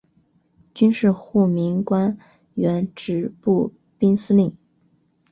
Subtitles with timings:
[0.73, 2.17] 军事护民官
[2.55, 4.51] 原指步兵司令。